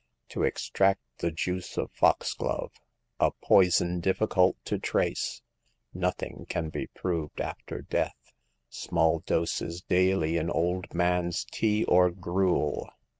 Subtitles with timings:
[0.29, 2.71] To extract the juice of foxglove—
[3.19, 5.43] a poison difficult to trace—
[5.93, 8.31] nothing can be proved after death.
[8.67, 12.89] Small doses daily in old man's tea or gruel.